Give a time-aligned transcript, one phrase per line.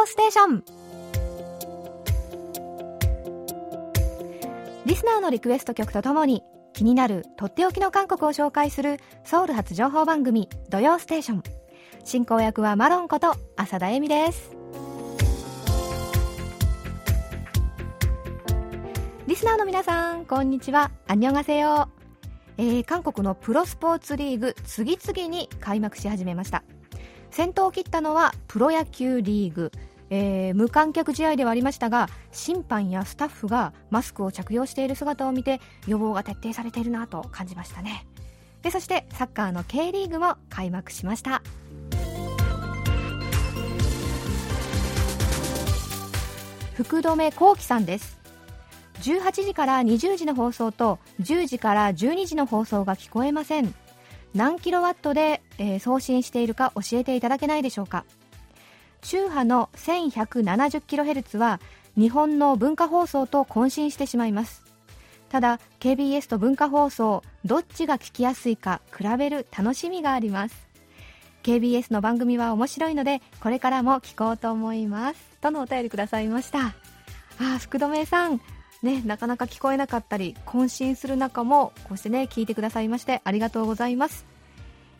[0.00, 0.64] 曜ステーション」
[4.86, 6.42] リスナーのリクエスト曲とともに
[6.72, 11.42] 気になるとっておきの韓国を紹介するソウル発情報番組「土曜ステーション」
[12.04, 14.56] 進行役はマロンこと浅田恵美です。
[19.26, 20.90] リスナーの皆さんこんにちは。
[21.06, 21.88] アンニョンガセヨ
[22.56, 26.62] えー、韓国のプロスポーツリーグ次々に開幕し始めました。
[27.30, 29.70] 先頭を切ったのはプロ野球リーグ、
[30.10, 38.06] えー、無観客試合ではありましたが審判やスタッフがマスクを着用している姿を見て予防が徹底されているなと感じましたね。
[38.62, 41.42] でそしてサッカーの K リーグも開幕しました。
[46.74, 48.18] 福留幸喜さんです。
[49.02, 53.74] 18時から20時の放送と10時から12時の放送が聞こえません。
[54.34, 58.04] 何キロワットで、えー、送信しているか教えていただけないでしょうか。
[59.02, 61.60] 中波の 1170kHz は
[61.96, 64.64] 日本の文化放送と混信してしまいます。
[65.28, 70.68] ただ KBS と文化放送どっちが聞きやすいか比べる楽しみがあります。
[71.42, 75.20] KBS の番組は面白いのでこれからも聞こうと思います。
[75.40, 76.74] とのお便りくださいました。
[77.38, 78.40] あ福留さん。
[78.82, 84.24] ね、なかなか聞こえなかったり渾身する中もこうしてね聞いてくださいましてありがとうございます、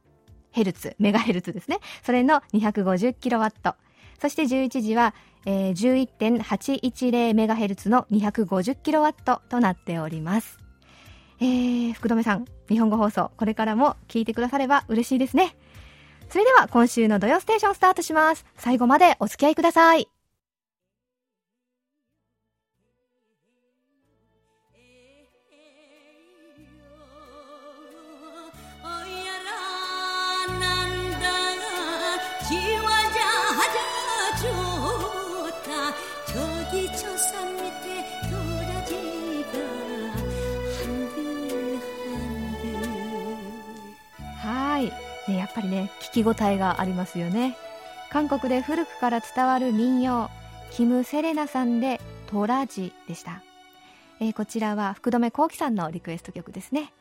[0.52, 1.80] ヘルツ、メガヘルツですね。
[2.04, 3.74] それの250キロワット。
[4.22, 10.60] そして11時は、えー、11.810メガヘルツの250キロワットとなっております。
[11.40, 15.56] えー、福留さん、日本語放送、これからも聞いてくだされば嬉しいですね。
[16.28, 18.46] それでは今週の土曜ステーションスタートします。
[18.56, 20.11] 最後までお付き合いください。
[45.52, 47.56] っぱりね聞き応えがありますよね。
[48.10, 50.28] 韓国で古くから伝わる民謡
[50.70, 51.98] キム・セレナさんで
[52.28, 53.42] 「トラジ」でした、
[54.20, 56.92] えー、こちらは福留幸喜さんのリクエスト曲ですね、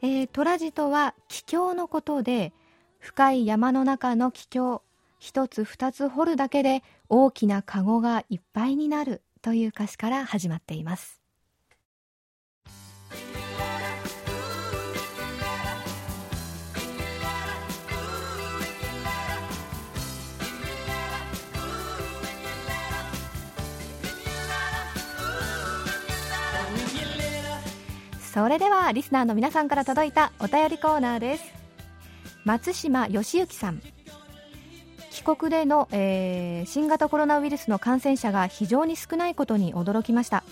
[0.00, 2.54] えー、トラジとは帰郷のことで
[3.00, 4.82] 深い山の中の帰郷
[5.18, 11.25] 一つ二つ掘るだけで大きな籠がいっぱいになるという歌詞から始まっています。
[28.36, 31.44] それではリスナーの皆さんから届いたお便りコーナーです。
[32.44, 33.80] 松島義行さん。
[35.10, 40.44] 帰国での、えー、新型コロナウイルスの感染者が非常に少ないことに驚きました。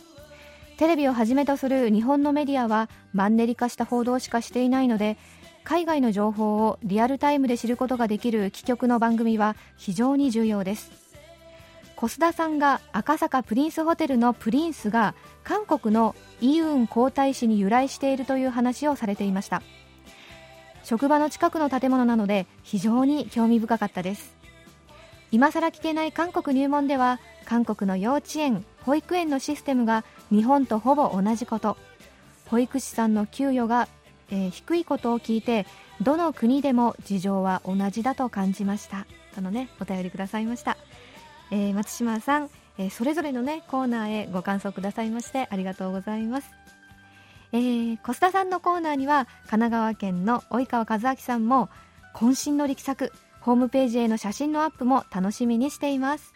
[0.79, 5.19] テレビをはじめとする日本のメディアはマンネリ化した報道しかしていないので
[5.63, 10.91] 海外の情報をリアルタイムで知ることができる貴局の番組は非常に重要です。
[11.97, 19.63] 小須田さんが赤坂プリンスホテルのプリンスが韓国のイウン皇太子に由来しているという話をされていました。
[20.83, 24.35] 職場の近くの建物なので非常に興味深かったです。
[25.31, 31.77] 今さら聞けない韓国入門では韓国の幼稚園保育園のシステムが日本とほぼ同じこと。
[32.47, 33.89] 保育士さんの給与が、
[34.31, 35.67] えー、低いことを聞いて
[36.03, 39.07] どの国でも事情は同じだと感じました。
[39.35, 40.77] とのねお便りくださいました、
[41.51, 46.51] えー、松島さんえー、それぞれのねコーナーへご感想くださいましてありがとうございます、
[47.53, 51.69] えー、小須田さんのコーナーには神奈川県の及川和明さんも
[52.15, 56.33] 渾身の力作ホームページへの写真のアップも楽しみにしています。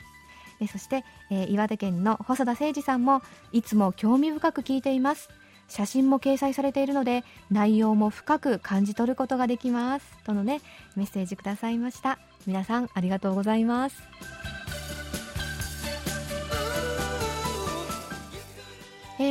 [0.60, 5.30] えそして、えー、岩手県の細田誠二さんもいつも興味深く聞いています。
[5.68, 10.06] 写真も掲載されているので内容も深く感じ取ることができます。
[10.24, 10.60] とのね
[10.96, 12.18] メッセージくださいました。
[12.46, 14.02] 皆さんありがとうございます。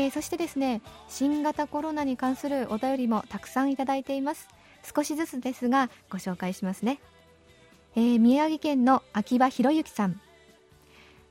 [0.08, 4.48] えー、そしてですね新型コロナに関するお便りもたくさんいただいています。
[4.96, 7.00] 少しずつですがご紹介しますね、
[7.96, 10.22] えー、宮城県の秋葉博之さん。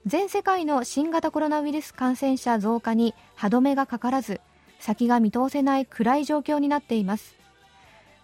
[0.05, 4.40] 全世界の新型コロナウイルス感染者増加に歯止めがかからず
[4.79, 7.34] 先が見通せない暗い状況になっています。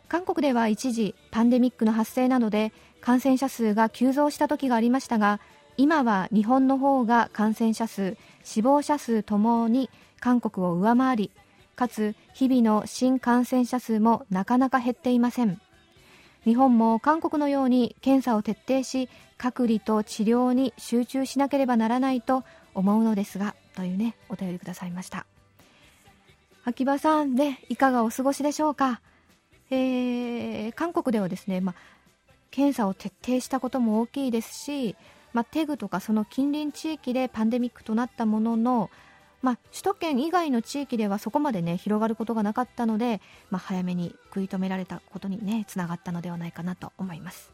[0.08, 5.40] 韓国では一時パンデミックの発生などで感染者数が急増した時がありましたが
[5.78, 9.88] 今は日本の方が感染者数死亡者数ともに
[10.22, 11.30] 韓国を上回り
[11.74, 15.60] かつ日々の新感染者数もなかなか減っていません。
[16.44, 25.26] 日本も韓国のように検査を徹底し隔離と治療に集中しなければならないと思うのですがというねお便りくださいました。
[26.64, 29.00] 秋葉さんでいかがお過ごしでしょうか、
[29.70, 31.74] えー、韓国ではですね、ま
[32.52, 34.94] 検査を徹底したことも大きいですし、
[35.32, 38.90] まテグとかその近隣地域でパンデミックとなったものの
[39.42, 47.52] まあ、首都圏以外の地域ではそこまでね広がることがなかったので、まあ、早めに食い止められたことにねつながったのではないかなと思います。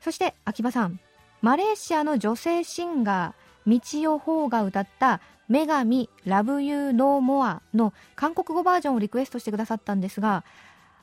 [0.00, 0.98] そして秋葉さん。
[1.42, 10.44] マレーシアの女性シンガー道代芳が歌った「女神ラブユーノーモアの韓国語バージョンをリクエストしてくださったんですが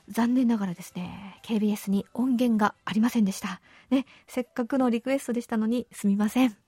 [0.08, 3.60] 残念ながらですね KBS に音源がありませんでした、
[3.90, 6.63] ね、せっかくのリクエストでしたのにすみません。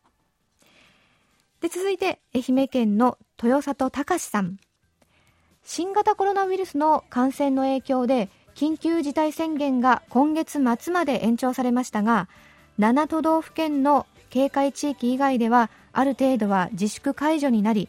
[1.61, 4.59] で続いて愛媛県の豊里隆さん。
[5.63, 12.29] 新型コロナウイルスの感染の影響で緊急事態宣言が今月末まで延長されましたが
[12.79, 17.89] 7都道府県の警戒地域以外ではある程度は自粛解除になり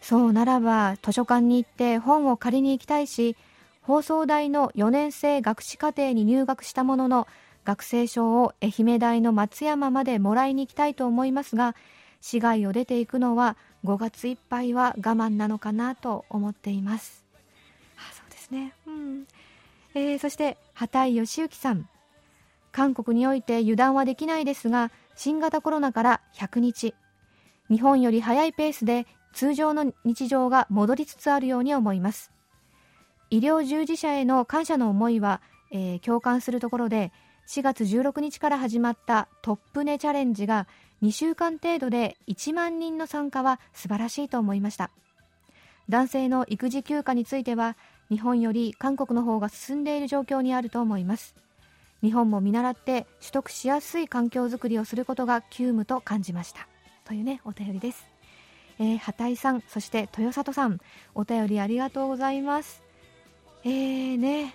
[0.00, 3.36] そうならば図書館に行って本を借りに行きたいし
[3.82, 7.28] 放送大の4年生学士課程に入学したものの
[7.64, 11.76] 学生証を愛媛大の松山までもらいに行きたいと思いますが
[12.20, 17.24] 市外を出ていくのは5月いっぱいは我慢なのかなと思っています。
[17.96, 18.74] あそうですね。
[18.86, 19.26] うん。
[19.94, 21.88] えー、そして畑井義行さん。
[22.72, 26.94] 韓国において油断はできないですが新型コロナから100日。
[27.70, 32.32] 日本より早いペースで通常の日常が戻りつつあるように思います。
[33.30, 37.12] 医療従事者への感謝の思いは、えー、共感するところで
[37.46, 40.66] 4月16日から始まったトップネチャレンジが
[41.02, 44.90] 2週間程度で1万人の参加は素晴らしいと思いました。
[45.88, 47.76] 男性の育児休暇については
[48.10, 51.34] 日本より韓国の方が進んでいる状況にあると思います。
[52.02, 56.68] 日本も見習って取得しやすい環境づくりをすることが急務と感じました。
[57.04, 58.06] というねお便りです、
[58.78, 60.78] えー、畑井さんそして豊里さん
[61.14, 62.82] お便りありがとうございます。
[63.64, 64.54] えーね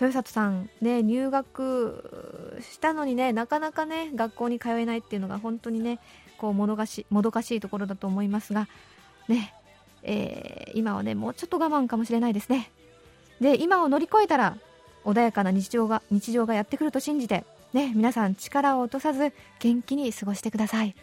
[0.00, 5.98] 豊里さんね入学したのにねなかなかね学校に通えないっていうのが本当にね
[6.38, 8.68] こうもどかしもどかしいところだと思いますが
[9.28, 9.54] ね、
[10.02, 12.70] えー、今はねもうちょっと我慢かもしれないですね。
[13.40, 14.56] で今を乗り越えたら
[15.04, 20.94] 穏やかな日常が日常がやってくると信じてね皆さん力を落とさず元気に過ごしてください。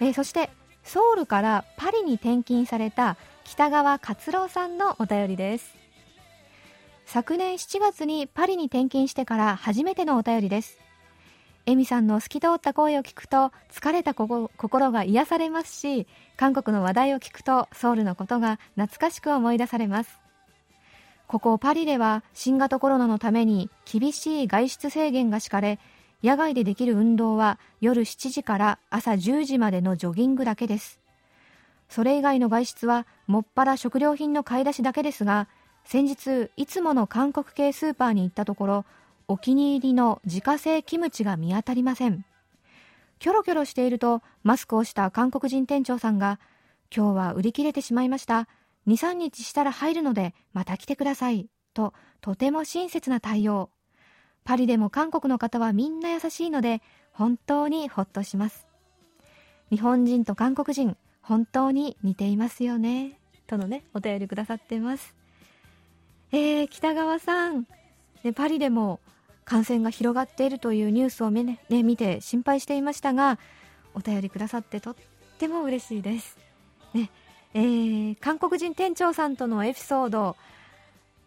[0.00, 0.50] えー、そして
[0.88, 5.76] ソウルからパリに転勤された北川勝郎さんのお便りです。
[7.04, 10.78] 昨年7月にパリに転勤してから初めてのお便りです。
[11.66, 16.06] エミさんの透き通った声を聞くと疲れた心が癒されますし
[16.38, 20.18] 韓国の話題を聞くとソウルのことが懐かしく思い出されます。
[21.26, 25.78] ここパリでは新型コロナのために厳しい外出制限が敷かれ
[26.22, 31.00] 野外でできる運動は夜7時から朝10時までのジョギングだけです。
[31.88, 35.48] それ以外の外出はもっぱら食料品の買い出しだけですが
[35.84, 38.84] 先日いつもの韓国系スーパーに行ったところ
[39.26, 42.24] お気に入りの自家製キムチが見当たりません。
[43.20, 46.40] キョロキョロしているとマスクをした韓国人店長さんが
[46.94, 48.48] 今日は売り切れてしまいました。
[48.86, 53.70] 23日したら入るのでまた来てくださいととても親切な対応。
[54.48, 56.80] パリでも韓国の方はみんな優しいので
[57.12, 58.66] 本当にほっとします。
[59.68, 63.18] 日本人と韓国人本当に似ていますよね。
[63.46, 65.14] とのねお便りくださってます。
[66.32, 67.66] えー、北川さん、
[68.24, 69.00] ね、パリでも
[69.44, 73.38] 感染が広がっているというニュースをね、ね、見て心配していましたが
[73.92, 74.96] お便りくださってとっ
[75.38, 76.38] ても嬉しいです、
[76.94, 77.10] ね
[77.52, 80.36] えー、韓国人店長さんとのエピソード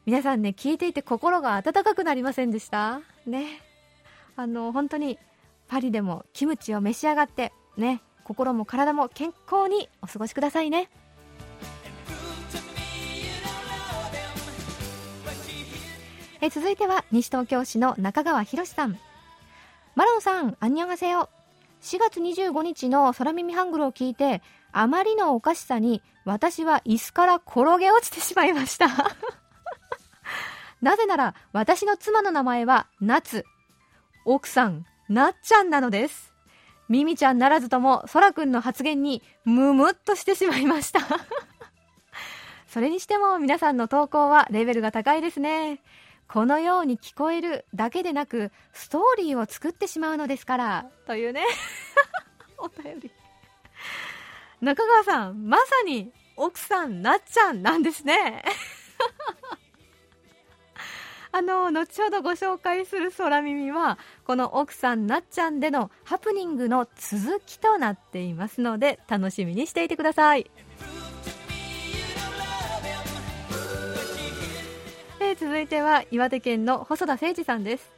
[0.05, 3.01] 皆さんね聞いていて心が温かくなりませんでした？
[3.25, 3.61] ね。
[4.35, 5.19] あの本当に
[5.67, 8.01] パリでもキムチを召し上がってね。
[8.23, 10.89] 心も体も健康にお過ごしくださいね。
[16.39, 18.97] え続いては西東京市の中川博さん。
[19.95, 21.29] マロンさんアンニョンハセヨ
[21.81, 24.41] 4月25日の空耳ハングルを聞いて
[24.71, 28.87] あまりのおかしさに私は椅子から転げ落ちてしまいました。
[30.81, 33.45] なぜなら私の妻の名前は夏
[34.25, 36.31] 奥さんなっちゃんなのです
[36.91, 40.99] ミミちゃんならずとも、そらくんの発言に、ムムっとしてしまいました。
[42.67, 45.81] それにしても皆さんの投稿はレベルが高いですね。
[46.27, 51.45] このように聞こえるだけでなく、ストーリーを作ってしまうのですから、というね。
[52.59, 53.09] お便り。
[54.59, 58.43] 中川さん、まさに奥さん、なっちゃんなんですね。
[61.33, 70.51] あの後ほどご紹介する空耳はこの奥さんなっちゃんでのハプニングの続きとなっていますので楽しみにしていてください、
[75.21, 77.91] えー、続いては岩手県の細田誠二さんです。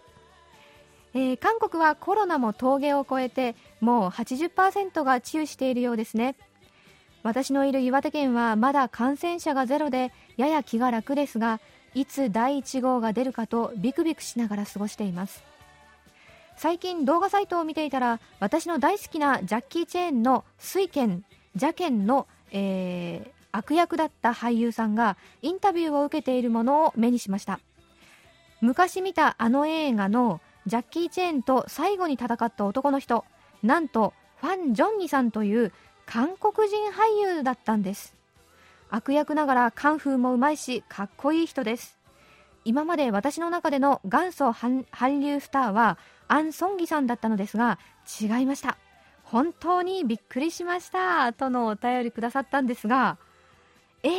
[1.16, 6.36] えー、韓国はコロナも峠を越えてもう80%が治癒しているようですね。
[7.24, 11.62] 私のいる岩手県はまだ感染者がゼロでやや気が楽ですが
[11.96, 15.44] いつ第1号が出るかとビクビクしながら過ごしています。
[16.56, 21.24] 最近動画サイトを見ていたら私の大好きなジャッキー・チェーンの水剣
[21.56, 27.60] ジャケンの、えー、悪役だった俳優さんがインタビューを受けているものを目にしました。
[28.62, 33.26] 昔見たあの映画のジャッキー・チェーンと最後に戦った男の人
[33.62, 35.74] なんとファン・ジョンニさんという
[36.06, 38.16] 韓国人俳優だったんです。
[38.94, 41.98] 悪役ながらカンフーもうまいしかっこいい人です。
[42.64, 45.98] 今まで私の中での元祖韓流スターは
[46.28, 47.80] アン・ソンギさんだったのですが
[48.22, 48.78] 違いました。
[49.24, 53.18] 本当にびっくりしましたとのお便りくださったんですが
[54.04, 54.12] えー、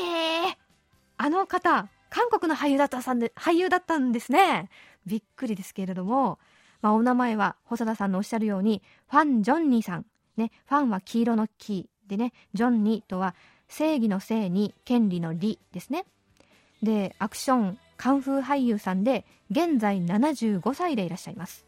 [1.19, 4.71] あの方韓国の俳優だったさんで俳優だったんですね。
[5.07, 6.41] びっくりですけれども、
[6.83, 13.37] まあ、お名前は細田さんのおっしゃるようにファン・ジョンニーさん、ね、ファンは黄色のキーでねジョンニーとは
[13.77, 16.05] 正義の正に権利の利ですね。
[16.81, 21.67] でアクションカンフー俳優さんで現在75歳でいらっしゃいます。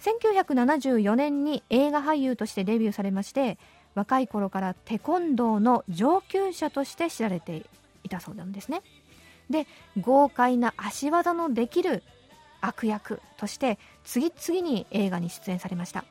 [0.00, 3.58] 1974年に映画俳優としてデビューされまして
[3.96, 7.66] 若い頃からテコンドーの上級者として知られて
[8.04, 8.82] いたそうなんですね。
[9.50, 9.66] で
[10.00, 12.04] 豪快な足技のできる
[12.60, 16.04] 悪役として次々に映画に出演されました。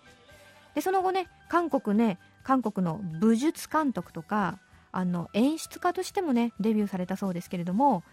[0.76, 4.60] でその後ね韓国ね韓国の武術監督とか
[4.92, 8.04] あの演出家としてもねデビューされたそうですけれども、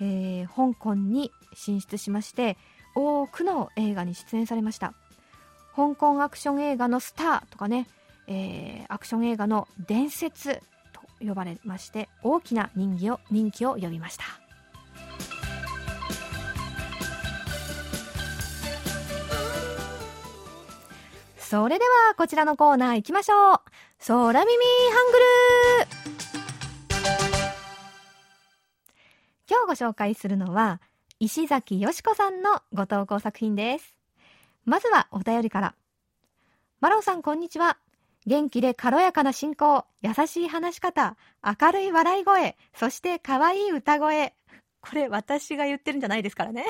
[0.00, 2.56] えー、香港に進出しまして
[2.94, 4.94] 多くの映画に出演されました。
[5.74, 7.86] 香港アクション映画のスターとかね、
[8.26, 14.45] えー、アクション映画の伝説と呼ばれまして大きな人気を人気を呼びました。
[21.48, 23.60] それではこちらのコーナー行きましょう。
[24.04, 25.24] 空耳ハングル
[29.48, 30.80] 今日ご紹介するのは
[31.20, 33.94] 石崎よしこさんのご投稿作品です。
[34.64, 35.76] まずはお便りから。
[36.80, 37.78] マロンさんこんにちは。
[38.26, 44.34] 元気で軽やかな進行優しい話し方明るい笑い声そして可愛い歌声。
[44.80, 46.64] これ私が言ってるんじゃないですからね。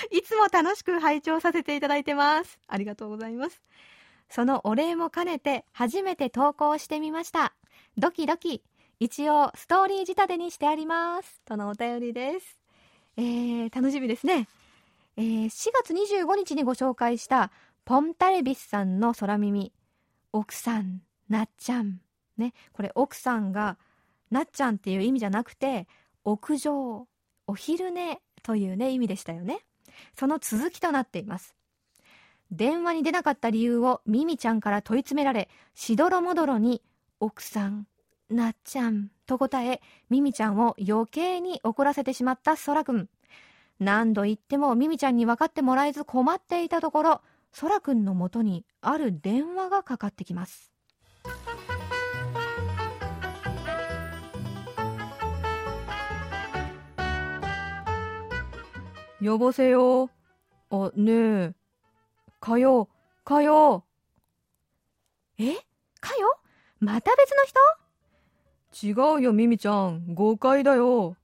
[0.10, 2.58] いつも楽しく拝聴させていただいてます。
[2.66, 3.62] ありがとうございます。
[4.28, 7.54] そのお礼も兼ねて初めて投稿してみました。
[7.96, 8.62] ドキドキ。
[9.00, 11.40] 一応ストーリー仕立てにしてあります。
[11.44, 12.58] とのお便りです、
[13.16, 14.46] えー、楽しみですね、
[15.16, 17.50] えー、4月25日にご紹介した
[17.86, 19.72] ポンタレビスさんの空耳。
[20.32, 22.00] 奥さんなっちゃん。
[22.36, 22.52] ね。
[22.72, 23.78] これ奥さんが
[24.30, 25.88] なっちゃんっていう意味じゃなくて
[26.24, 27.08] 屋上
[27.46, 29.64] お昼寝というね意味でしたよね。
[30.18, 31.54] その続きとなっています。
[32.50, 36.82] 電話に出なかった理由をミミちゃんから問い詰められしどろもどろに
[37.20, 37.86] 奥さん
[38.28, 43.08] なっちゃんと答えミミちゃんを余計に怒らせてしまったそらくん
[43.78, 47.20] 何度言ってもミミちゃんに分かってもらえず困っていたところ
[47.52, 50.72] そらくんのもとにある電話がかかってきます。
[59.20, 60.10] 呼ばせよ
[60.70, 61.52] あねえ
[62.40, 62.88] かよ
[63.24, 63.84] かよ
[65.38, 65.54] え
[66.00, 66.38] かよ
[66.80, 67.60] また別の人
[68.72, 70.14] 違うよ、ミミちゃん。
[70.14, 71.16] 誤解だよ。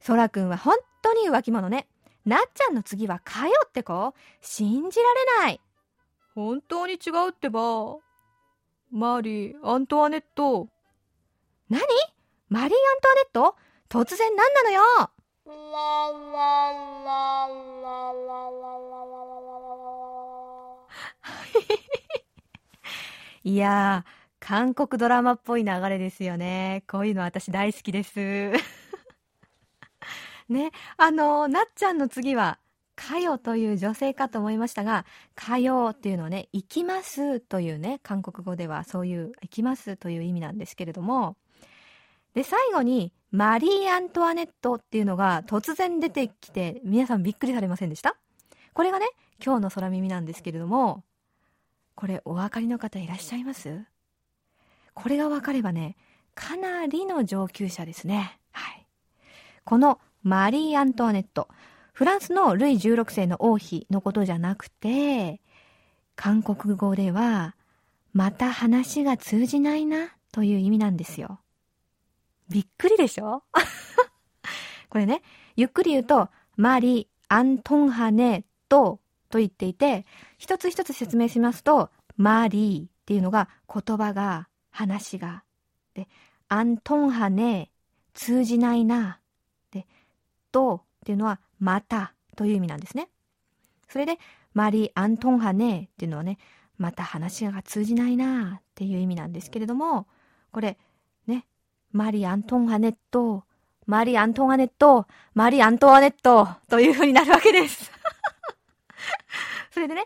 [0.00, 1.88] そらくんは本当に浮気者ね。
[2.24, 5.60] なっちゃんの次はかよって子信じられない。
[6.34, 7.96] 本当に違うってば。
[8.90, 10.68] マリー、アントワネット。
[11.68, 11.80] 何
[12.48, 13.56] マリー・アントワネット
[13.88, 14.82] 突然何なのよ
[23.42, 24.04] いや、
[24.38, 26.84] 韓国ドラマっぽい流れですよね。
[26.88, 28.18] こういうの私大好きです。
[30.48, 32.60] ね、あの、なっちゃんの次は、
[32.94, 41.36] かよという女性かと思いましたが、かよっていうのはね、行きますというね、韓国語ではそういう、行きますという意味なんですけれども、
[42.34, 48.16] で、最後に、マリー・アントワネットっていうのが突然出てきて、皆さんびっくりされませんでした？
[48.74, 49.06] これがね、
[49.44, 51.04] 今日の空耳なんですけれども、
[51.94, 53.84] これお分かりの方いらっしゃいます？
[54.94, 55.96] これが分かればね、
[56.34, 58.38] かなりの上級者ですね。
[58.52, 58.86] はい。
[59.64, 61.48] このマリー・アントワネット、
[61.92, 65.42] フランスのルイ16世の王妃のことじゃなくて、
[66.16, 67.56] 韓国語では、
[68.14, 71.40] また話が通じないなという意味なんですよ。
[72.52, 73.42] びっくりでしょ？
[74.90, 75.22] これね、
[75.56, 80.04] ゆっくり言うと、マリ・アントンハネとと言っていて、
[80.38, 85.44] 一つ一つ説明しますと、マリーっていうのが言葉が、話が。
[85.94, 86.08] で、
[86.48, 87.70] アントンハネ、
[88.14, 89.20] 通じないな。
[89.70, 89.86] で、
[90.50, 93.08] とっていうのは、またという意味なんですね。
[93.88, 94.18] それで、
[94.54, 96.38] マリー・アントンハネっていうのはね、
[96.78, 100.06] また話が通じないなっていう意味なんですけれども、
[100.50, 100.78] これ、
[101.92, 103.44] ね、マリー・アントンハネット、
[103.86, 107.90] マリー・アントンハネット、マリ・アントワネットという風になるわけです。
[109.70, 110.04] それでね、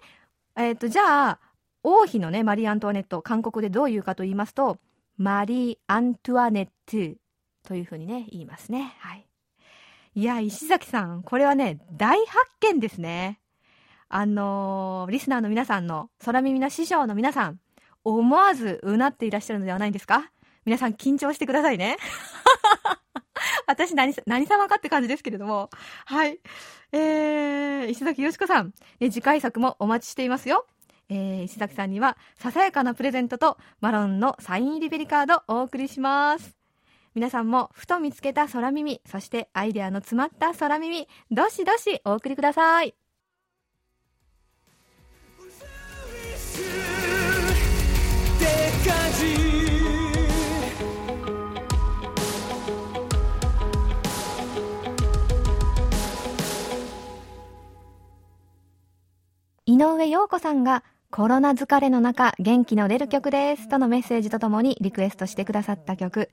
[0.57, 1.39] えっ、ー、と、じゃあ、
[1.83, 4.79] 王妃のね、マリー・アントワネット、韓国でどう言うかと言いますと、
[5.17, 6.67] マリー・アントワネッ
[7.15, 7.19] ト
[7.67, 8.95] というふうにね、言いますね。
[8.99, 9.27] はい。
[10.15, 13.41] いや、石崎さん、これはね、大発見ですね。
[14.09, 17.61] あのー、リスナーの皆さんの、空耳の師匠の皆さん、
[18.05, 20.31] 思わずうなっていらっしゃるのではないんですか
[20.67, 21.97] 皆さん緊張してくださいね。
[23.67, 25.71] 私何、何様かって感じですけれども。
[26.05, 26.41] はい。
[26.93, 30.67] えー、石崎よしこさん、ね、次回作もお待ちしていますよ。
[31.09, 36.57] えー、石崎さんには、ささやかなプレゼントと、マロンのサイン入りベリカードお送りします。
[37.15, 42.97] 皆さんも、ふと見つけた空耳、そしてアイデアの詰まった空耳、どしどしお送りください。
[59.77, 63.69] 井上陽子さんがコロナ疲れの中元気の出る曲です。
[63.69, 66.31] とのメッセージとともにリクエストしてくださった曲。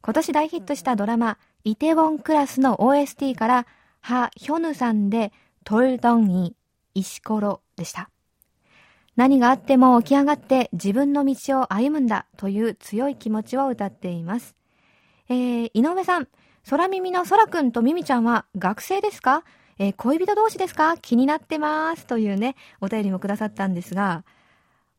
[0.00, 3.66] 今年大ヒットしたドラマイテウォンクラスの OST から
[4.00, 5.30] ハ・ヒョヌさんで
[5.64, 6.56] トルドンイ
[6.94, 8.08] 石ころでした。
[9.14, 14.56] 何があっても起き上がって自分の道を歩むんだという強い気持ちを歌っています。
[15.28, 16.28] えー、井上さん、
[16.70, 19.44] 空耳の空くんとミミちゃんは学生ですか？
[19.78, 20.96] えー、恋人同士ですか？
[20.96, 24.24] 気になってますというね、お便りもくださったんですが、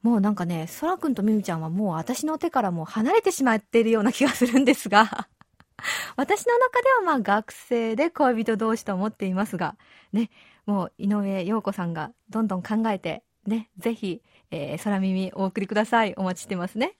[0.04, 5.28] もうなんかね、そらくんとみみちゃんはもう私の手からもう離れてしまっているような気がするんですが、
[6.16, 9.76] 私の中ではまあ学生で恋人同士と思っていますが、
[10.14, 10.30] ね、
[10.66, 16.14] もう井上陽子さんがどんどん考えて、ね、ぜひ、えー、空耳お送りください。
[16.18, 16.96] お待ちしてますね。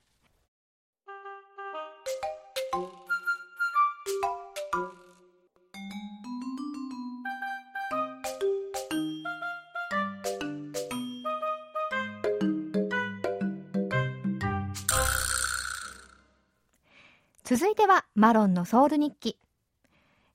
[18.18, 19.38] マロンのソウル日記。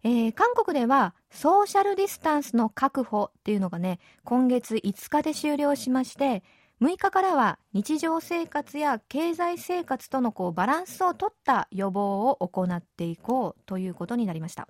[0.05, 6.43] えー、韓国ではソーシャルディスタンスの確保っていうのがね、今月5日で終了しまして、
[6.81, 14.69] 6日からは日常生活や経済生活とのこうバランスをとった予防を行っていこうということになりました。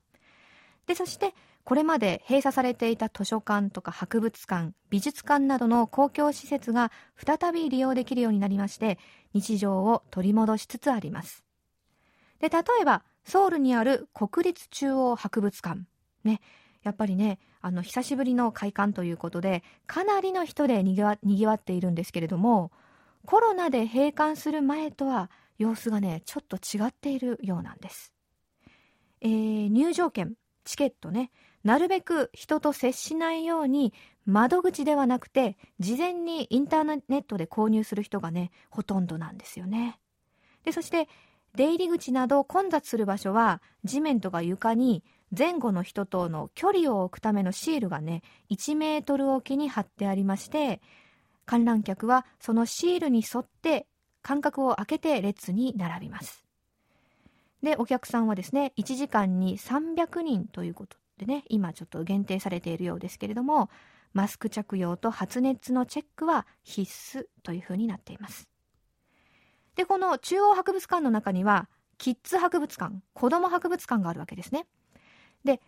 [0.87, 8.97] で、そしてこれまで閉鎖されていた図書館とか博物館、美術館などの公共施設が再び利用できるようになりまして、
[9.35, 11.43] 日常を取り戻しつつあります。
[12.43, 15.79] で、例えば、ソウルにある国立中央博物館。
[16.25, 16.41] ね、
[16.83, 22.73] やっぱりね、あの、久しぶりの開館ということで、かなりの人でにぎわにぎわっているんですけれども、
[23.25, 28.13] コロナで閉館する前とは様子がね、ちょっと違っているようなんです。
[29.21, 30.33] えー、入場券、
[30.65, 31.31] チケットね、
[31.63, 33.93] なるべく人と接しないように
[34.25, 39.97] 窓口ではなくて事前にインターネットで購入する人がねほとんどなんですよね
[40.65, 41.07] でそして
[41.55, 45.03] 出入り口など混雑する場所は地面とか床に
[45.37, 50.81] 前後の人との距離を置くためのシールがね1メートルおきに貼ってありまして
[51.45, 53.87] 観覧客はそのシールに沿って
[54.21, 56.43] 間隔を空けて列に並びます。
[57.61, 63.69] でお客さんはですね1時間に300人ということでね今ちょっと限定されているようですけれども
[64.13, 68.52] マスク着用と発熱のチェックは必須というふうになっています。
[69.75, 74.67] で、この中央博物館の中には、キッズ博物館、子供博物館があるわけですね。
[75.43, 75.61] で、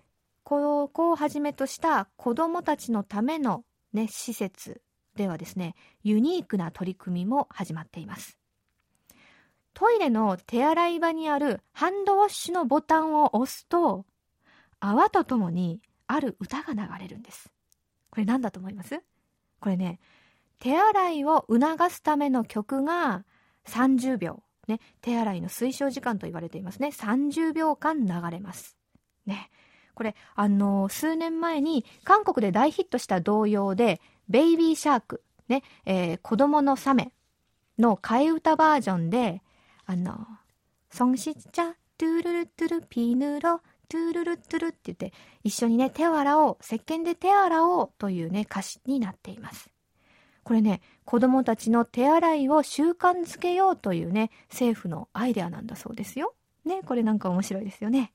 [0.44, 3.63] ここをはじめとした子どもたちのための、
[3.94, 4.82] ね、施設
[5.15, 8.38] ではですねユニークな取り組みも始まっています。
[9.74, 14.06] トイレの手洗い場にあるハンドウォッシュのボタンを押すと
[14.80, 17.50] 泡とともにある歌が流れるんです。
[18.12, 19.02] これ何だと思います？
[19.60, 20.00] これね
[20.60, 23.26] 手洗いを促すための曲が
[23.67, 26.89] 30秒、ね、手洗いの推奨時間と言われていますね。
[26.89, 28.78] 30秒間流れます。
[29.25, 29.49] ね。
[29.95, 37.13] これあの数年前に韓国で大ヒットした童謡で「ベイビーシャーク」ね、えー、子供のサメ
[37.80, 39.41] の替え歌バージョンで
[39.86, 40.28] あの
[40.91, 49.74] 「ソンシッチャトゥルルトゥルピヌロトゥルルトゥル」って言って一緒にね手を洗おう石鹸で手を洗おうというね歌詞になっています。
[50.45, 56.36] これね子供たちの手洗いを習慣づけようというね政府のアイデアなんだそうですよ。
[56.63, 58.13] ねこれなんか面白いですよね。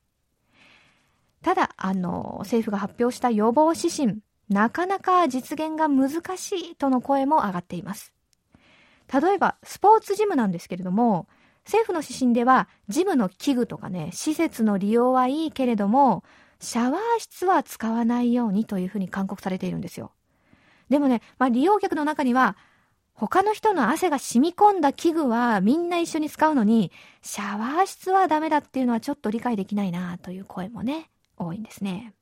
[1.41, 8.13] ただあの政府が発表した予防指針なかなか実現が難しいとの声も上がっています。
[9.13, 11.27] 例えばスポーツジムなんですけれども
[11.65, 16.23] 政府の指針ではジムの器具とかね施設の利用はいいけれども
[16.61, 20.13] シャワー室は使わないようにというふうに勧告されているんですよ。
[20.91, 22.57] でもね、まあ、利用客の中には
[23.13, 32.13] 他の人の汗が染み込んだ器具はみんな一緒に使うのにシャワー室はダメだっていうのはちょっと理解できないなという声もね多いんですね。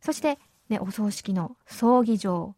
[0.00, 0.38] そして、
[0.70, 2.54] ね、お葬式の葬儀場、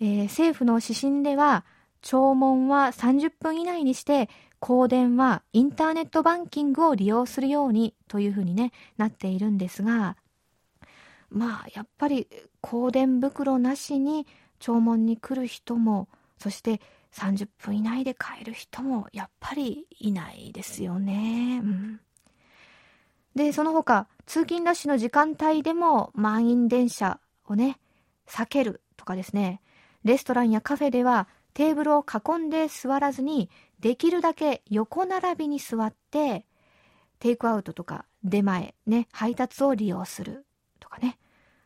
[0.00, 1.66] えー、政府の指針では
[2.00, 10.16] 弔問は30分以内にして香典はインターネットバンキングを利用するようにというふうにねなっているんですが
[11.30, 12.28] まあやっぱり
[12.60, 14.26] 香典袋なしに
[14.58, 16.80] 弔問に来る人もそして
[17.12, 21.60] 30分以内で帰る人もやっぱりいないですよね。
[21.62, 22.00] うん、
[23.34, 27.78] でその他通勤ラッシュの時間帯でも満員電車をね
[28.28, 29.60] 避けるとかですね。
[30.04, 36.46] レストランやカフェではテーブルを囲んで座らずにできるだけ横並びに座って
[37.18, 40.46] テイクアウトとか出前ね配達を利用する。
[40.90, 41.16] かね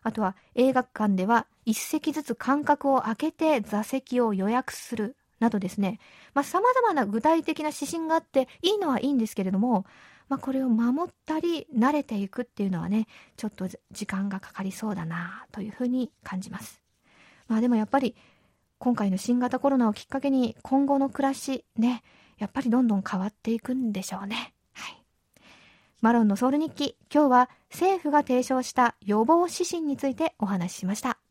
[0.03, 5.99] あとは映画館では一席ずつ間隔を空けて座席を予約するなどですね、
[6.35, 9.85] まあ、様々な具体的な指針があっていいのはいいんですけれども、
[10.29, 13.07] まあ、これを守ったり慣れていくっていうのはね
[13.37, 16.83] ちょっと時間がかかりそうだなというふうに感じます。
[17.49, 18.15] まあでもやっぱり
[18.79, 22.03] 今回の新型コロナをきっかけに今後の暮らしね
[22.39, 24.54] やっぱりどんどん変わっていくんでしょうね。
[26.05, 31.24] マロンのソウル日記今日は政府が提唱した予防指針についてお話ししました。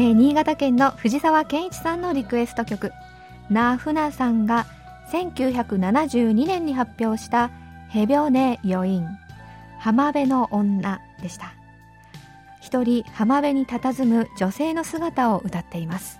[0.00, 2.90] えー、新潟県の藤沢健一さんのリクエスト曲。
[3.50, 4.64] ナフナさんが
[5.12, 7.50] 1972年に発表した
[7.90, 9.06] 「ヘビョネ余韻
[9.78, 11.52] 浜辺の女」でした。
[12.62, 16.18] 一人浜辺に佇む女性の姿を歌っています、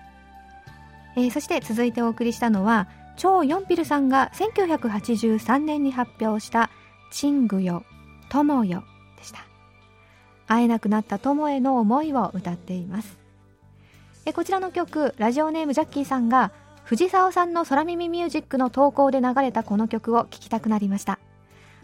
[1.16, 6.68] えー、そして続いてお送りしたのは超ヨンピルさんが1983年に発表した
[7.12, 7.84] 「チングよ
[8.28, 8.84] 友よ」
[9.16, 9.40] でした。
[10.46, 13.19] 会えなくなった友への思いを歌っています。
[14.30, 16.52] えこちらの曲ラジオネームジャッキーさんが
[16.84, 21.18] 藤沢さんの空耳ミュージックの投稿で流れたこの曲を聴きたくなりました。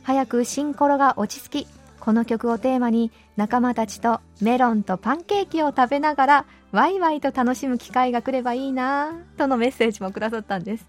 [0.04, 10.86] 早くシンコロが落ち着きこの曲をテーマに仲間たちとメロンとパンケーキを食べながらワイワイと楽しむ機会が来ればいいなとのメッセージもくださったんです。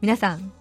[0.00, 0.52] 皆さん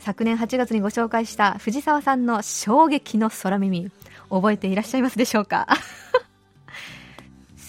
[0.00, 3.92] 昨年8月にご紹介した藤沢さんの衝撃の空耳
[4.28, 5.68] 覚えていらっしゃいますでしょうか？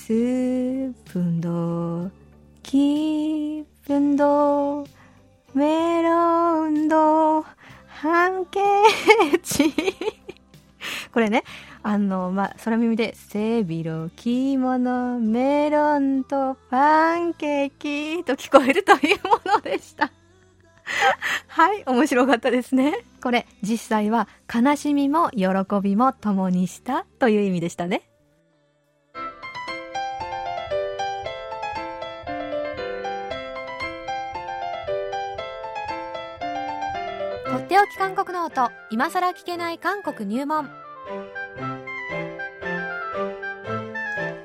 [0.10, 2.10] スープンド
[2.64, 4.84] キープンド
[5.54, 7.44] メロンド
[7.86, 9.72] ハンケーチ
[11.14, 11.44] これね
[11.84, 20.12] あのまあ空耳で背広着物メロンとパンケーキと聞こえるというものでした。
[21.50, 23.06] はい面白かったですね。
[23.22, 25.46] これ実際は悲しみも喜
[25.84, 28.09] びも共にしたという意味でしたね。
[37.80, 40.70] とっておき韓国ノート今さら聞けない韓国入門。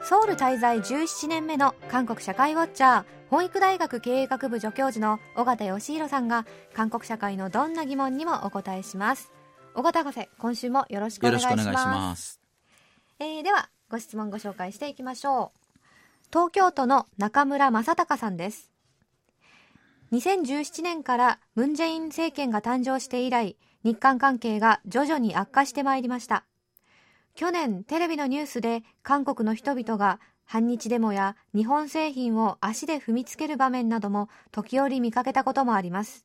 [0.05, 9.33] ソウル滞在17年目の韓国社会ウォッチャー本育大学経営学部助教授の尾形義弘さんが韓国社会のどんな疑問にもお答えします。
[9.75, 11.67] 尾形博士今週もよろしくお願いします。
[11.67, 12.41] ます。
[13.19, 15.59] えー、ではご質問ご紹介していきましょう。
[16.31, 18.74] 東京都の中村正隆さんです
[20.15, 26.45] 2017年からムン・ジェイン政権が誕生して以来日韓関係が徐々に悪化してまいりました。
[27.35, 36.25] 去年テレビのニュースで韓国の人々が反日デモや日本製品を足で踏みつける場面なども時折見かけたこともあります。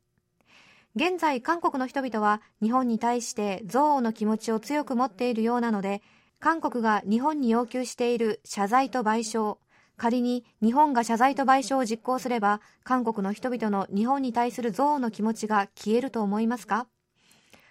[0.95, 6.04] 現在韓国の人々は日本に対して憎悪の気持ちを強く持っているようなので
[6.39, 9.58] 韓国が日本に要求している謝罪と賠償
[10.00, 16.88] 仮に日本が謝罪と賠償を実行すれば韓国の人々の日本に対する憎悪の気持ちが消えると思いますか？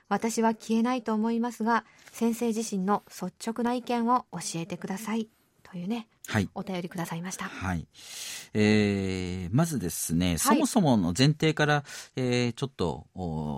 [0.08, 5.28] 私は消えないと思いますが先生自身の率直な意見を教えてください。
[5.70, 7.46] というねはい、お便りくださいました。
[7.46, 7.86] はい。
[8.52, 11.84] えー、まずですね、はい、そもそもの前提から、
[12.16, 13.06] えー、ちょっと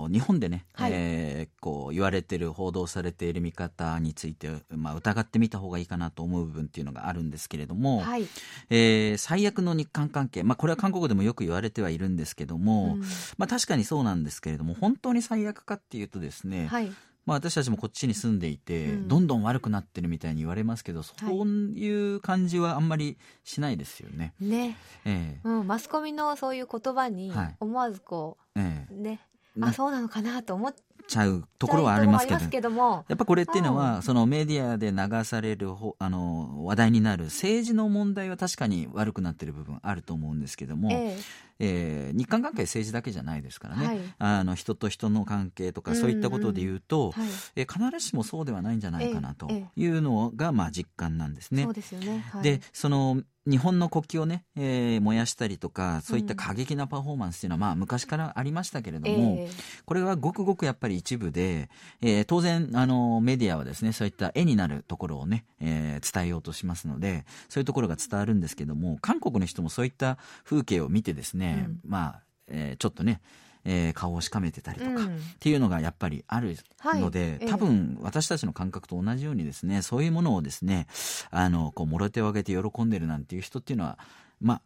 [0.09, 8.27] 日本でね、はい、えー、こう言われてる報道されている見方について、まあ、疑ってみた方がいいかなと思う部分っていうのがあるんですけれども、はい、
[8.71, 13.01] えー、最悪の日韓関係、まあ、これは韓国でもよく言われてはいるんですけども、うん、
[13.37, 16.93] まあ、確かにそうなんですけれども本当に最悪かっていうとですね、はい
[17.27, 24.35] まあ、私たちもこっちに住んでいて、うん、どんどん悪くなってるみたいに言われますけど、そういう感じはあんまりしないですよね。
[24.41, 25.49] ね、ええ。
[25.49, 29.21] うん、マスコミのそういう言葉に思わずこう、はい、ね。
[29.61, 30.75] あそうなのかなと思っ
[31.07, 32.71] ちゃうところはありますけど。
[32.71, 41.17] やっぱこれっていうのは、そのメディアで流されるあの話題になる政治の問題は確かに悪くなってる部分あると思うんですけども、え
[41.61, 51.65] えー、日韓関係政治だけじゃないですからね、はい、あの人と人の関係とかそういったことで言うと、うんうんはい、え必ずしもそうではないんじゃないかなというのが、まあ、実感なんですね。
[51.65, 59.51] そうですよね、はい、でその日本の国旗をね、えー、燃やしたりとかそういった過激なパフォーマンスっていうのは、まあ、昔からありましたけれども、えー、
[59.87, 61.71] これはごくごくやっぱり一部で、
[62.03, 73.21] えー、当然あのメディアはですねそういった絵になるところをね、えー、伝えようとしますのでそういうところが伝わるんですけども韓国の人もそういった風景を見てですね、うん、まあ、えー、ちょっとね
[73.65, 76.57] えー、顔をしかめてたりとか、うん、っていうのがやっぱりある
[76.95, 80.87] ので、はい、多分私たちの感覚と同じようにですねそういうものをですね
[81.31, 83.99] あのこうもろ手を挙げて喜んでるなんていう人っていうのは
[84.41, 84.61] まあ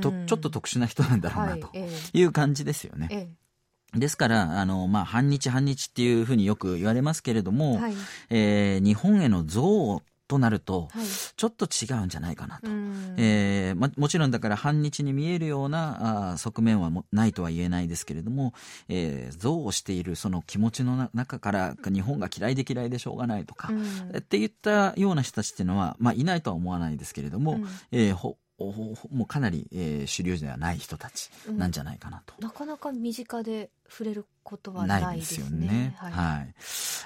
[0.00, 1.70] と、ちょっと特殊な人なんだろうなと
[2.14, 2.22] い。
[2.22, 3.08] う感じですよね。
[3.10, 3.28] はい
[3.96, 7.94] ですから、あの、まあ、反日反日っていうふうによく言われますけれども、はい、
[8.28, 9.60] えー、日本への憎
[9.94, 10.88] 悪となると、
[11.36, 12.68] ちょっと違うんじゃないかなと、
[13.16, 18.54] えーま、もちろんだから反日に見えるようなあ側面はもないとは言えないですけれども、
[18.88, 23.70] えー、憎悪しているその気持ちの中から日本が嫌いで嫌いでしょうがないとか、
[24.16, 35.96] っていったような人たちっていうのは、まあ、いないとは思わないですけれども、うん、えー、ほもうかなり、えー、主流ではない人たちなんじゃないかなと、うん、なかなか身近で触れることはないですよね。
[35.98, 36.54] はい、はい。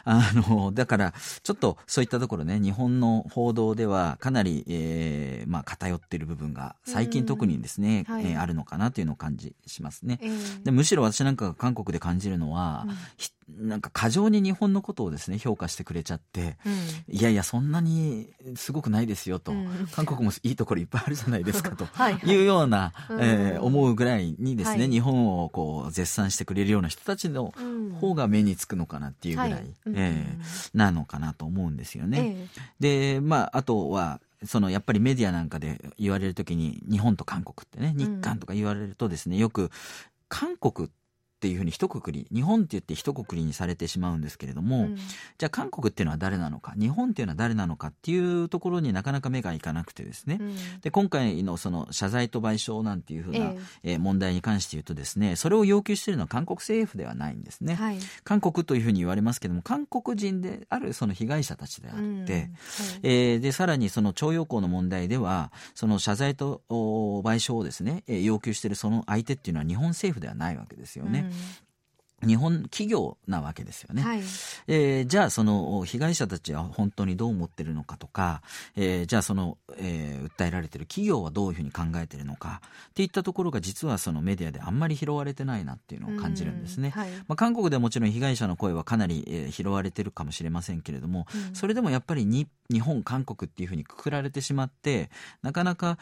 [0.04, 10.18] あの、だから、ちょっとそういったところね、日本の報道ではかなり、えー、まあ、偏っている部分が、最近特にですね、はい、えー、あるのかなというのを感じしますね。
[10.20, 22.42] えー、でむしろ私なんかが韓国で感じるのは、うん、なんか過剰に日本のことをですね、評価してくれちゃって、うん、いやいや、そんなにすごくないですよと、うん、韓国もいいところいっぱいあるじゃないですかと はい、い。
[22.42, 27.52] うような、えー、思うぐらいにですね、はい、日本をこう絶賛してくれるような人たちの
[28.00, 32.48] 方が目につくのかなっていうぐらい、はい、えー、なのかなと思うんですよね。
[32.80, 39.70] で、まあ、あとは、そのやっぱりメディアなんかで言われるときに日本と韓国ってね日韓とか言われるとですねよく
[40.28, 40.88] 韓国
[41.38, 53.52] っっていうふうに一括り日本って言って一括りにされてしまうんですけれども、うん、じゃあ韓国っていうのは誰なのか日本っていうのは誰なのかっていうところになかなか目がいかなくてですね、うん、で今回のその謝罪と賠償なんていうふうな、
[53.84, 62.10] えー、問題に関して言うとですねそれを要求しているのは韓国政府ではないんですね、はい、韓国というふうに言われますけども韓国人であるその被害者たちであって、うん。
[62.10, 62.26] はい、
[63.04, 71.27] えー、でさらにその徴用工の問題ではその謝罪と賠償をですね要求しているその相手っていうのは日本政府ではないわけですよね。
[71.28, 71.67] Mm.
[72.26, 74.18] 日本企業なわけですよね、はい、
[74.66, 78.42] えー、じゃあその被害者たちは本当にどう思ってるのかとか、
[78.76, 95.10] えー、じゃあその、えー、訴えられてる企業はどういうふうに考えてるのかっていったところが実はそのメディアであんまり拾われてないなっていうのを感じるんですね、はい、まあ、韓国ではもちろん被害者の声はかなり、えー、拾われてるかもしれませんけれども、うん、それでもやっぱり日日本、韓国っていうふうにくくられてしまって、
[95.42, 95.98] なかなか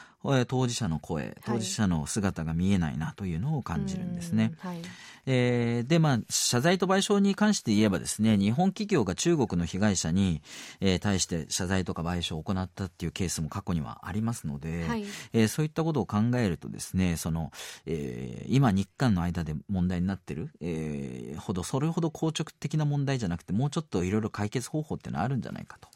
[0.49, 4.53] 当事者の声、当事者の姿が見えないなというのを感じるんですね。
[4.59, 4.83] はい、
[5.27, 10.43] えー、で、まあ、謝罪と賠償に関して言えばですね、日本企業が中国の被害者に、
[10.81, 17.51] えー、対して謝罪とか賠償を行ったっていうケースも過去にはありますので、はい、えー、そういったことを考えるとですね、その、
[17.87, 25.89] えー、今日韓の間で問題になってる、えー、ほど、それほど硬直的な問題じゃなくて、もうちょっといろいろ解決方法っていうのはあるんじゃないかと。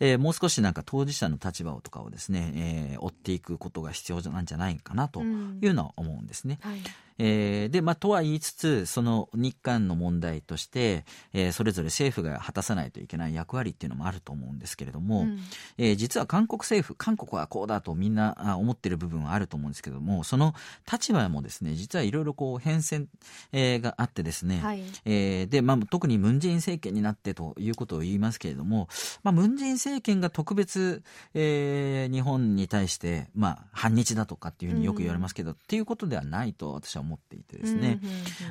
[0.00, 5.24] えー、もう少しなんか当事者の立場をとかをですね、えー、追っていくことが必要なんじゃないかなとい
[5.66, 6.58] うのは思うんですね。
[6.64, 6.80] うんはい
[7.18, 15.38] えー、で、まあ、とは言いつつ、その日韓の問題として、えー、それぞれ政府が果たさないといけない役割っていうのもあると思うんですけれども、うん、
[15.76, 20.54] えー、実は韓国政府、韓国はこうだとみんな思ってる部分はあると思うんですけども、その
[20.90, 23.06] 立場もですね、実はいろいろこう変遷、
[23.52, 28.88] えー、があってですね、はい、えー、で、まあ、特にムンジェイン政権になってということを言いますけれども、
[29.22, 31.02] まあ、ムンジェイン政権が特別、
[31.34, 38.00] えー、日本に対して、まあ、反日だとかっていうふうによく言われますけど、うん、っていうことではないと私は思っていてですね、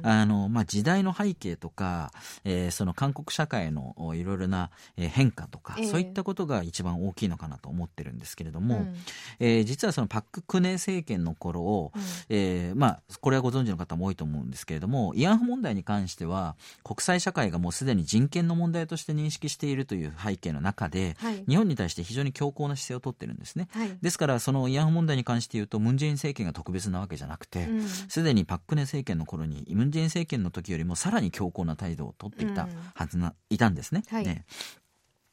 [0.01, 2.11] あの、まあ、時代の背景とか、
[2.43, 8.95] えー、その韓国社会のいろいろな変化とか、えー、そういったことが一番大きいのかなと思ってるんですけれども、うん、
[9.39, 23.67] えー、実はそのパク・クネ政権の頃を、うん、えー、まあ、これはご存知の方も多いと思うんですけれども、慰安婦問題に関しては、国際社会がもうすでに人権の問題として認識しているという背景の中で、はい、日本に対して非常に強硬な姿勢を取ってるんですね。
[23.71, 27.67] はい、ですから、その慰安婦問題に関して言うと、ムン・ジェイン政権が特別なわけじゃなくて、
[28.07, 34.03] す、で、にパク・クネ政権の頃にムン・ジェイン政権の時よりもさらに強硬な態度を取っていたはずな、いたんですね。
[34.09, 34.45] はい、ね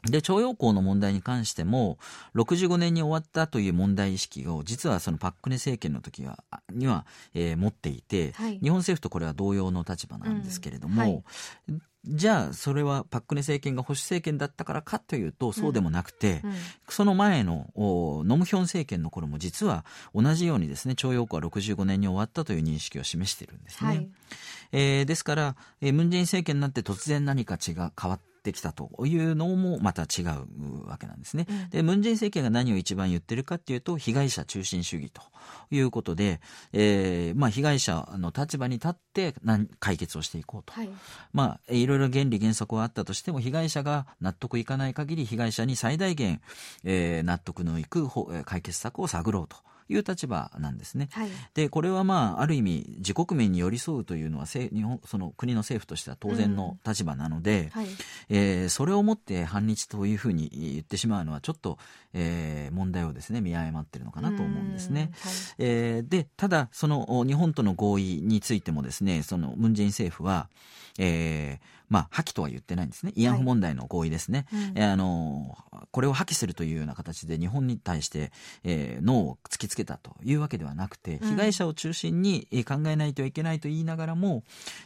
[0.06, 1.98] で、徴用工の問題に関しても、
[2.34, 11.02] 65年に終わったという問題意識を、実はそのパク・クネ政権の時は、には、えー、持っていて、はい、日本政府とこれは同様の立場なんですけれども、
[11.68, 11.82] うんはい。
[12.06, 16.50] じゃあそれはパックネ政権が保守政権だったからかというとそうでもなくて、うん。
[16.50, 16.56] うん、
[16.88, 23.88] その前のノムヒョン政権の頃も実は同じようにですね徴用工は65年に終わったという認識を示しているんですね。
[23.88, 24.08] はい、
[24.72, 31.46] えー、ですから、えー、ムン・ジェイン政権になって突然何か違う変わってってきたというのもまた違うわけなんですね。
[31.70, 35.22] で、ムンジェイン政権が何を一番言ってるかっていうと、被害者中心主義と
[35.70, 36.40] いうことで、
[36.74, 39.34] えー、まあ、被害者の立場に立って
[39.80, 40.74] 解決をしていこうと。
[40.74, 40.90] はい、
[41.32, 46.42] まあ、いろいろ原理原則はあったとしても、被害者が納得いかない限り、被害者に最大限、
[46.84, 48.06] えー、納得のいく
[48.44, 49.56] 解決策を探ろうと。
[49.88, 51.08] いう立場なんですね。
[51.12, 57.86] はい、でこれはまあある意味自国民に寄り添うというのは日本その国の政府としては当然の立場なので、うんはい、
[58.30, 61.78] えー、それをもって反日というふうに言ってしまうのはちょっと、
[62.12, 65.10] えー、問題をですね見誤ってるのかなと思うんですね。
[65.20, 70.48] はい、えー、でただその日本との合意についてもですねそのムン・ジェイン政府は、
[70.98, 73.12] えー、まあ、破棄とは言ってないんですね。
[73.16, 74.46] 慰安婦問題の合意ですね。
[74.50, 75.56] はいうん、あの、
[75.92, 78.32] これを破棄するというような形で日本に対して、
[78.64, 84.42] えー、脳を突きつけたというわけではなくて、被害者を中心に考えないといけないと言いながらも、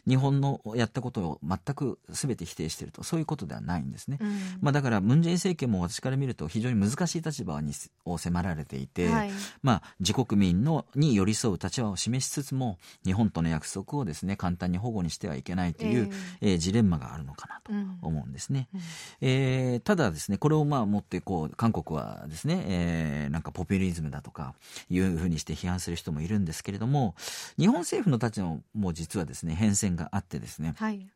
[0.06, 4.18] 日本のやったことを全く全て否定していると、そういうことではないんですね。
[4.20, 7.72] うん、まあ、だから、ムン・ジェイン政権も私から見ると非常に難しい立場に
[8.04, 9.30] を迫られていて、はい、
[9.62, 16.10] まあ、自国民のに寄り添う立場を示しつつも、日本との約束をですね、簡単に保護にしてはいけないという、
[16.42, 17.72] えー、えー、ジレンマがあるのかなと
[18.06, 18.68] 思うんですね。
[18.74, 18.80] うん、
[19.20, 24.54] えー、ただですね、これをまあ持ってこう、韓国はですね、えー、なんかポピュリズムだとか
[24.90, 27.14] いうふうにして批判する人もいるんですけれども、
[27.58, 31.08] 日本政府の立場も実はですね、変遷があってですね、はい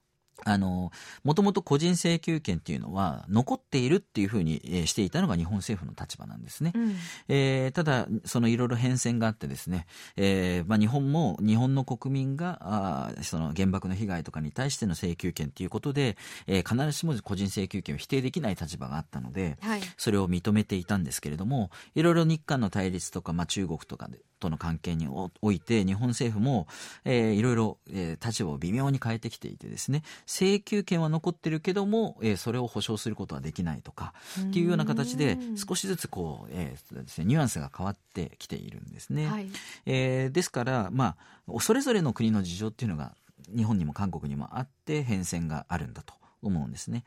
[0.44, 0.90] あの、
[1.24, 6.72] もともと個人請求権っていうのは残っているっていうふうに、えしていたのが日本政府の立場なんですね。
[6.74, 6.96] うん、
[7.28, 16.16] えー、ただ、そのいろいろ変遷があってですね、えー、まあ、日本も日本の国民があその原爆の被害とかに対しての請求権ということで、
[16.46, 26.66] えー、必ずしも個人請求権を否定できない立場があったので、はい、それを認めていたんですけれども、いろいろ日韓の対立とか、まあ、中国とかでとの関係において日本政府も、
[27.04, 39.26] えー、いろいろ、えー、立場を微妙に変えてきていてですね請求権は残ってるけども、えー、それを保証することはできないとかっていうような形で少しずつこう、えーですね、ニュアンスが変わってきているんですね。
[39.26, 39.46] はい、
[39.86, 41.16] えー、ですからま
[41.48, 43.14] あそれぞれの国の事情っていうのが
[43.54, 47.04] 日本にも韓国にもあって変遷があるんだと思うんですね。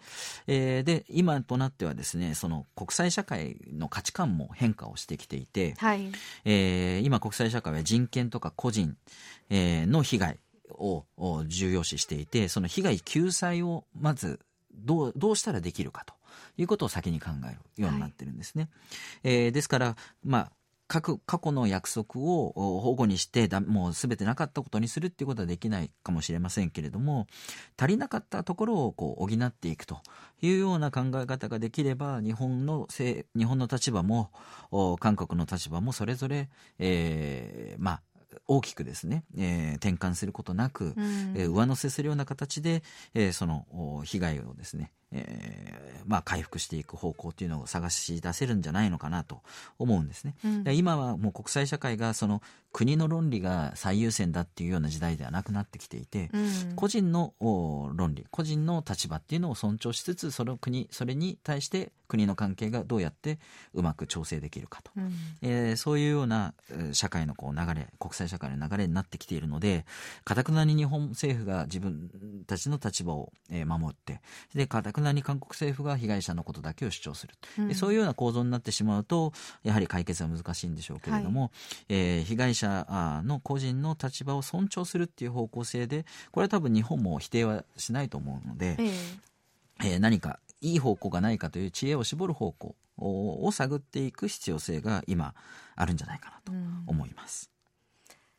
[0.47, 6.11] えー、で今となってはですねその国際社会の価値観も変化をしてきていて、はい、
[6.45, 8.95] えー、今国際社会は人権とか個人、
[9.49, 10.39] えー、の被害
[10.71, 11.05] を
[11.47, 14.39] 重要視していてその被害救済をまず
[14.73, 16.13] どうどうしたらできるかと
[16.57, 18.69] いうことを先に考えるようになってるんですね。
[19.23, 20.51] はい、えー、ですから、まあ、
[20.87, 27.25] 過去過去の約束を保護にしてだもう全てなかったことにするっていうことはできないかもしれませんけれども
[27.77, 30.01] 足りなかったところをこう補っていくと
[30.41, 34.31] いうような考え方ができれば日本の日本の立場も
[34.99, 38.01] 韓国の立場もそれぞれ、えー、まあ
[38.47, 42.83] 大きくですね、えー、転換することなく、うん、えー、上乗せするような形で、
[43.13, 43.65] えー、その
[44.03, 49.41] 被害をですね、えー、まあ、回復していく方向というのを探し出せるんじゃないのかなと
[49.79, 50.35] 思うんですね。
[50.43, 52.41] うん、今はもう国際社会がその
[52.75, 63.39] 国の論理が最優先だっていうような時代ではなくなってきていて、うん、個人の論理個人の立場っていうのを尊重しつつその国それに対して国の関係がどうやって
[63.73, 66.53] うまく調整できるかと、うん、えー、そういうような
[66.91, 69.85] 社会のこう流れ国際社会の流れになってきているので
[70.25, 72.09] かたくなに日本政府が自分
[72.45, 73.31] たちの立場を
[73.65, 74.19] 守って
[74.53, 79.33] でかたくなに韓国政府が被害者のことだけを主張する、うん、そういうような構造になってしまうと
[79.63, 81.51] やはり解決は難しいんでしょうけれども、はい、
[81.89, 88.89] えー、被害者の個人の立場を尊重するっていう方向性でこれは多分日本も否定はしないと思うので、えー、
[89.83, 95.35] えー、何かいい方向がないかという知恵を絞る方向を探っていく必要性が今
[95.75, 96.53] あるんじゃないかなと
[96.87, 97.51] 思います。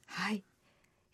[0.09, 0.42] うん、はい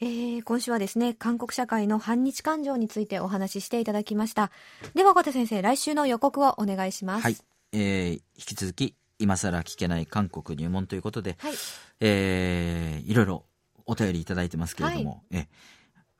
[0.02, 4.50] えー、今週はですね、韓国社会の反日感情についてお話ししていただきました。
[4.94, 7.22] では、小手先生、来週の予告をお願いします。
[7.22, 7.36] はい。
[7.70, 11.52] えー、引き続き、今更聞けない韓国入門ということで、はい、
[12.00, 13.44] えー、いろいろ
[13.86, 15.48] お便りいただいてますけれども、はい、え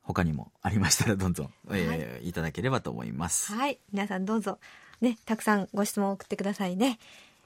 [0.03, 3.53] 他にもありましたらどんどん、えー、い、いただければと思います。
[3.53, 3.81] はい。
[3.93, 4.61] 皆さんどうぞ、
[5.01, 7.01] ね、たくさんご質問を送ってくださいね。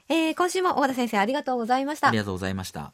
[0.07, 2.09] えー、今週も小田先生ありがとうございました。
[2.09, 2.93] ありがとうございました。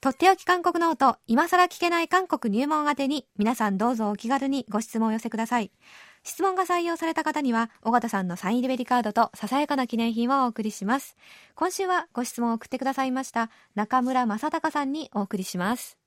[0.00, 5.72] とっておき韓国ノート、今更聞けない韓国入門宛てに、皆さんどうぞお気軽にご質問を寄せください。
[6.22, 11.16] 質問が採用された方には、尾形さんのサイン入りベリカードとささやかな記念品をお送りします。
[11.56, 15.98] 今週はご質問を送ってくださいました中村正隆さんにお送りします。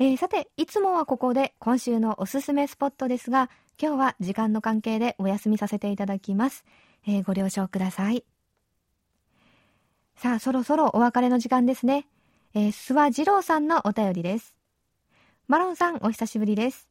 [0.00, 3.48] えー、さて、いつもはここで今週のおすすめスポットですが、
[3.80, 6.64] 今日は時間の関係でお休みさせていただきます。
[7.06, 8.24] えー、ご了承ください。
[10.16, 12.06] さあ、そろそろお別れの時間ですね。
[12.54, 14.54] えー、諏訪二郎さんのお便りです。
[15.48, 16.88] マロンさん、お久しぶりです。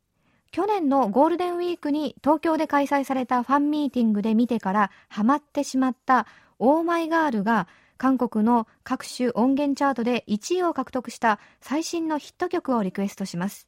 [0.51, 6.27] 去年のゴールデンウィークに東京で開催されたファンミーティングで見てからハマってしまった
[6.59, 13.67] オーマイガールが韓国の各種音源チャートで1位を獲得した最新のヒット曲をリクエストします。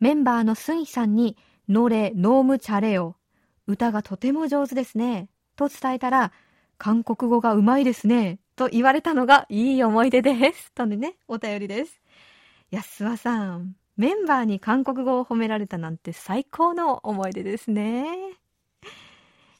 [0.00, 1.36] メンバーのスンヒさんに、
[1.68, 3.16] ノレ、ノームチャレオ。
[3.66, 5.28] 歌がとても上手ですね。
[5.56, 6.32] と伝えたら、
[6.78, 8.38] 韓国語がうまいですね。
[8.58, 10.72] と言われたのがいい思い出です。
[10.72, 12.00] とね、お便りです。
[12.72, 18.08] 安和さん、メンバーに韓国語を褒められたなんて最高の思い出ですね。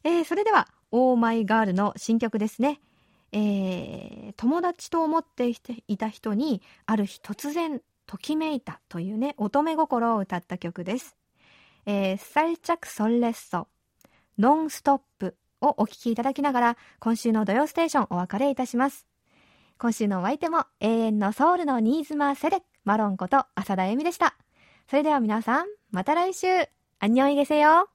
[0.02, 2.80] えー、それでは、オーマイガールの新曲ですね。
[3.30, 5.48] えー、友達と思って
[5.86, 11.16] いた人に、ある日突然、ときめいたというね、乙女心を歌った曲です。
[11.86, 13.68] えー、サルチャクソンレッソ、
[14.38, 19.06] ノンストップをお聞きいただきながら、今週の土曜ステーションお別れいたします。
[19.78, 24.34] 今週のお相手も永遠のソウルの新妻セレマロンこと浅田恵美でした。
[24.88, 26.46] それでは皆さん、また来週。
[27.00, 27.88] アンニョンイゲセよ。